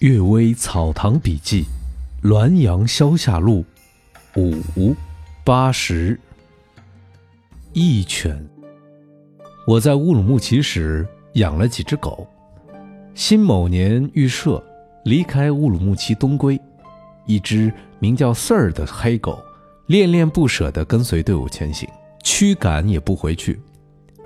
[0.06, 1.66] 《岳微草堂笔记》，
[2.26, 3.62] 滦阳消夏录，
[4.34, 4.96] 五
[5.44, 6.18] 八十。
[7.74, 8.48] 义犬。
[9.66, 12.26] 我在乌鲁木齐时养了几只狗。
[13.14, 14.64] 辛某年预设
[15.04, 16.58] 离开乌鲁木齐东归，
[17.26, 19.38] 一只名叫四儿的黑狗，
[19.88, 21.86] 恋恋不舍地跟随队伍前行，
[22.24, 23.60] 驱赶也不回去，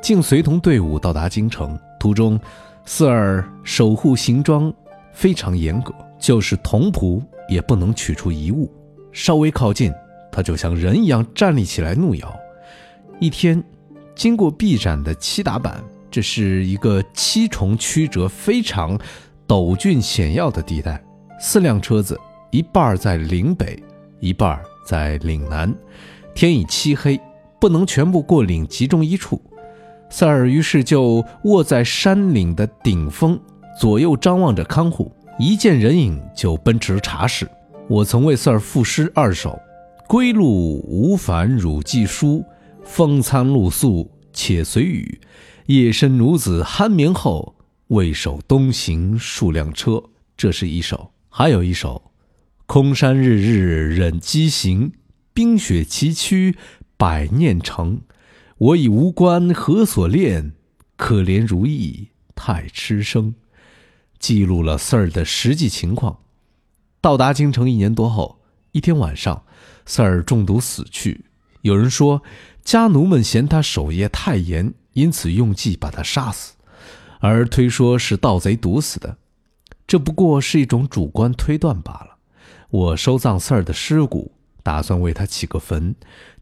[0.01, 1.77] 竟随同队伍到达京城。
[1.99, 2.39] 途中，
[2.87, 4.73] 四儿守护行装。
[5.15, 8.71] 非常严格，就是童仆也不能取出遗物。
[9.13, 9.93] 稍微靠近，
[10.31, 12.37] 他就像人一样站立起来怒咬。
[13.21, 13.63] 一天，
[14.15, 18.99] 经过 B 展的七打板，这是一个七重曲折、非常
[19.47, 21.03] 陡峻险要的地带。
[21.39, 22.19] 四辆车子，
[22.51, 23.81] 一半在岭北，
[24.19, 25.73] 一半在岭南。
[26.35, 27.21] 天已漆黑，
[27.61, 29.41] 不能全部过岭集中一处。
[30.11, 33.39] 塞尔于是就卧在山岭的顶峰。
[33.79, 37.49] 左右张望着看护，一见人影就奔驰茶室。
[37.89, 39.59] 我曾为 Sir 赋诗二首
[40.09, 40.47] ：“归路
[40.87, 42.45] 无烦汝寄书，
[42.85, 45.21] 风餐露宿且随雨。
[45.67, 47.57] 夜深奴子酣眠后，
[47.89, 50.03] 未守东行数辆车。”
[50.37, 51.11] 这是一首。
[51.29, 52.13] 还有一首
[52.67, 54.93] ：“空山日日忍饥行，
[55.33, 56.55] 冰雪崎岖
[56.97, 58.01] 百念成。
[58.57, 60.53] 我已无关何所恋，
[60.97, 63.35] 可怜如意太痴生。”
[64.19, 66.19] 记录了四儿的实际情况。
[67.01, 68.41] 到达京城一年多后，
[68.73, 69.45] 一天晚上
[69.85, 71.27] 四儿中毒死去。
[71.63, 72.23] 有人说，
[72.63, 76.55] 家奴们嫌他守夜太严，因此用计把他杀死；
[77.21, 79.17] 而推说是盗贼毒死的，
[79.87, 82.17] 这不过是一种主观推断罢了。
[82.71, 85.95] 我收葬四儿的尸骨，打算为他起个坟，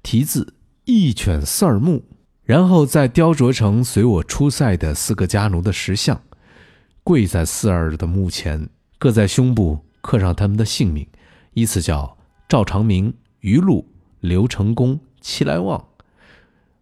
[0.02, 0.54] 题字
[0.86, 2.04] “义犬四儿墓”，
[2.44, 6.22] 然后再雕琢成随我出塞的四个家奴的石像。
[7.04, 11.06] 跪在四儿的墓前，各在胸部刻上他们的姓名，
[11.54, 12.16] 依次叫
[12.48, 13.88] 赵长明、于禄、
[14.20, 15.88] 刘成功、齐来旺。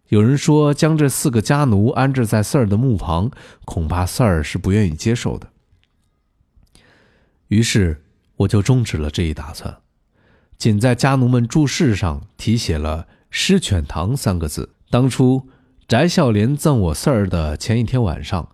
[0.09, 3.31] 有人说将这四个家奴安置在四儿的墓旁，
[3.65, 5.49] 恐怕四儿是不愿意接受的。
[7.47, 8.03] 于是
[8.35, 9.79] 我就终止了这一打算，
[10.57, 14.75] 仅在家奴们注释上题写了“狮犬堂”三个字。
[14.91, 15.49] 当初
[15.87, 18.47] 翟孝廉赠我四儿的前一天晚上。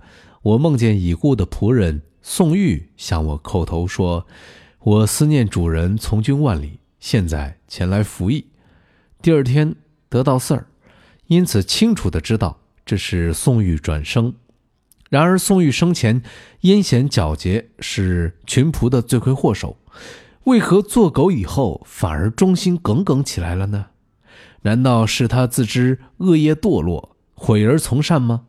[0.47, 4.25] 我梦见已故的仆人宋玉向我叩头说
[4.80, 8.47] ：“我思念主人从军万里，现在前来服役。”
[9.22, 9.75] 第二天
[10.08, 10.68] 得到信儿，
[11.25, 14.34] 因此清楚地知道这是宋玉转生。
[15.09, 16.22] 然而宋玉生前
[16.62, 19.75] 阴险狡黠，是群仆的罪魁祸首，
[20.46, 23.88] 为何做狗以后反而忠心耿耿起来了呢？
[24.62, 28.46] 难道是他自知恶业堕落，悔而从善吗？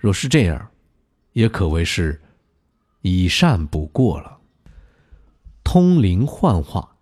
[0.00, 0.70] 若是这样，
[1.32, 2.20] 也可谓是
[3.02, 4.38] 以善补过了。
[5.62, 6.96] 通灵幻化，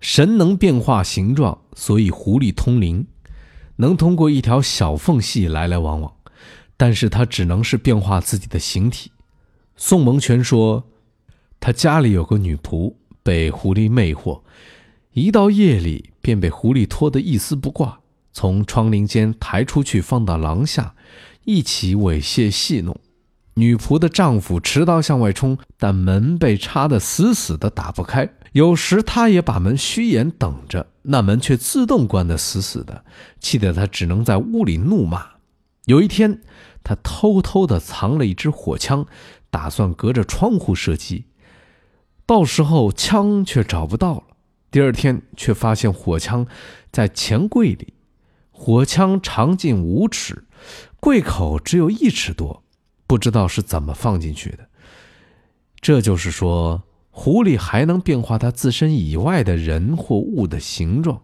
[0.00, 3.06] 神能变化形状，所以狐狸通灵，
[3.76, 6.14] 能通过一条小缝隙来来往往，
[6.76, 9.10] 但是它只能是变化自己的形体。
[9.76, 10.84] 宋蒙权说，
[11.58, 14.42] 他家里有个女仆被狐狸魅惑，
[15.12, 18.00] 一到夜里便被狐狸拖得一丝不挂，
[18.32, 20.94] 从窗棂间抬出去放到廊下。
[21.44, 22.96] 一起猥亵戏弄，
[23.54, 28.28] 女仆的丈夫持刀向外冲，但门被插得死死的，打不开。
[28.52, 33.04] 有时他也把门虚掩等着，那门却自动关得死死的，
[33.40, 35.26] 气得他只能在屋里怒骂。
[35.86, 36.42] 有一天，
[36.84, 39.06] 他偷偷地藏了一支火枪，
[39.50, 41.24] 打算隔着窗户射击，
[42.24, 44.22] 到时候枪却找不到了。
[44.70, 46.46] 第二天，却发现火枪
[46.92, 47.94] 在钱柜里，
[48.50, 50.44] 火枪长近五尺。
[51.04, 52.62] 柜口只有一尺多，
[53.08, 54.68] 不知道是怎么放进去的。
[55.80, 56.80] 这就是说，
[57.10, 61.20] 狐狸还能变化它自身以外的人或物的形状。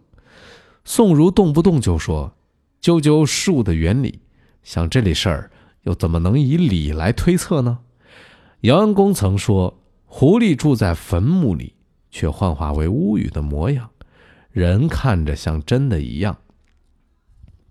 [0.84, 2.37] 宋儒动不动就说
[2.83, 4.21] ：“究究事物的原理。”
[4.65, 5.50] 像这类事儿，
[5.83, 7.79] 又怎么能以理来推测呢？
[8.62, 11.76] 姚安公曾说：“狐狸住在坟墓里，
[12.11, 13.88] 却幻化为屋宇的模样，
[14.50, 16.37] 人看着像真的一样。”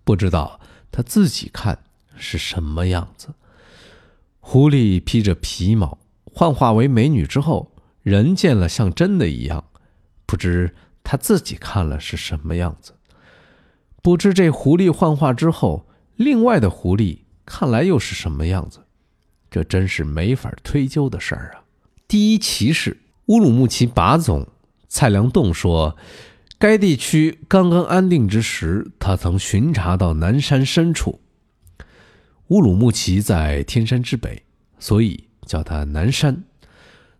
[0.04, 0.58] 不知道
[0.90, 1.78] 他自己看。
[2.18, 3.28] 是什么样子？
[4.40, 7.72] 狐狸披着皮毛，幻化为美女之后，
[8.02, 9.64] 人见了像真的一样，
[10.24, 10.74] 不知
[11.04, 12.94] 他自己看了是什么样子。
[14.02, 15.86] 不知这狐狸幻化之后，
[16.16, 18.80] 另外的狐狸看来又是什么样子？
[19.50, 21.64] 这真是没法推究的事儿啊！
[22.06, 24.46] 第一骑士乌鲁木齐把总
[24.88, 25.96] 蔡良栋说，
[26.58, 31.20] 该地区刚刚安定之时，他曾巡查到南山深处。
[32.48, 34.42] 乌鲁木齐在天山之北，
[34.78, 36.44] 所以叫它南山。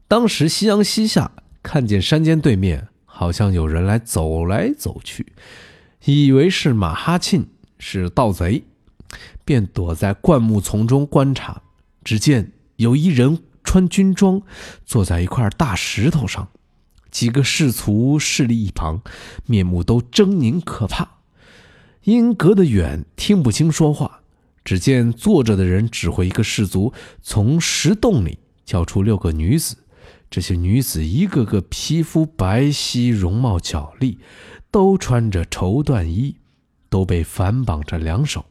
[0.06, 1.30] 当时夕阳西下，
[1.62, 5.26] 看见山间对面好像有人来走来走去，
[6.06, 7.44] 以为是马哈沁，
[7.78, 8.64] 是盗贼，
[9.44, 11.60] 便躲在灌木丛中观察。
[12.02, 14.40] 只见有一人穿军装，
[14.86, 16.48] 坐在一块大石头上，
[17.10, 19.02] 几个士卒势立一旁，
[19.44, 21.19] 面目都狰狞可怕。
[22.04, 24.22] 因隔得远，听不清说话。
[24.68, 26.92] 只见坐着的人指挥一个士卒
[27.22, 29.78] 从石洞里叫出六个女子。
[30.28, 34.18] 这些女子一个个皮肤白皙，容貌娇丽，
[34.70, 36.36] 都穿着绸缎衣，
[36.90, 38.44] 都被反绑着两手，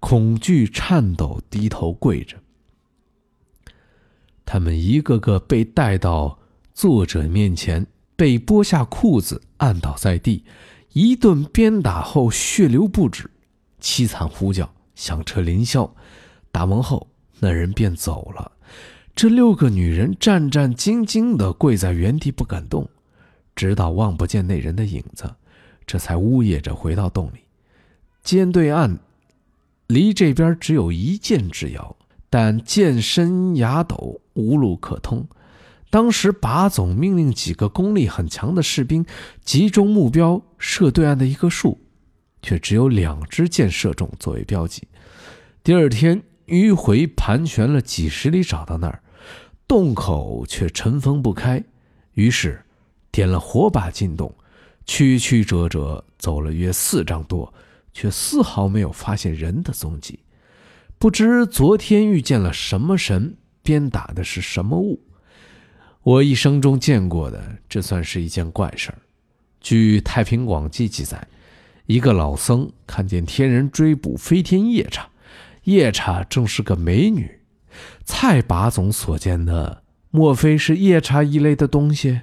[0.00, 2.38] 恐惧颤抖，低头跪着。
[4.46, 6.38] 他们一个个被带到
[6.72, 10.46] 作者面前，被剥下裤子，按倒在地，
[10.94, 13.30] 一顿鞭打后血流不止，
[13.82, 14.72] 凄惨呼叫，
[15.02, 15.90] 响彻凌霄。
[16.52, 17.08] 打完后，
[17.40, 18.52] 那人便走了。
[19.16, 22.88] 这六个女人战战兢兢地跪在原地不敢动，
[23.56, 25.28] 直到望不见那人的影子，
[25.84, 27.40] 这才呜咽着回到洞里。
[28.22, 28.96] 尖对岸
[29.88, 31.96] 离这边只有一箭之遥，
[32.30, 35.26] 但剑身崖陡，无路可通。
[35.90, 39.04] 当时把总命令几个功力很强的士兵
[39.44, 41.80] 集中目标射对岸的一棵树，
[42.42, 44.86] 却只有两支箭射中作为标记。
[45.64, 46.22] 第二天。
[46.48, 49.00] 迂回盘旋了几十里，找到那儿，
[49.66, 51.64] 洞口却尘封不开。
[52.12, 52.62] 于是，
[53.10, 54.34] 点了火把进洞，
[54.84, 57.54] 曲曲折折走了约四丈多，
[57.94, 60.18] 却丝毫没有发现人的踪迹。
[60.98, 65.00] 不知昨天遇见了什么神，鞭打的是什么物。
[66.02, 68.98] 我一生中见过的，这算是一件怪事儿。
[69.60, 71.26] 据《太平广记》记载，
[71.86, 75.08] 一个老僧看见天人追捕飞天夜叉。
[75.64, 77.38] 夜叉正是个美女，
[78.04, 82.22] 蔡拔总所见的，莫非是夜叉一类的东西？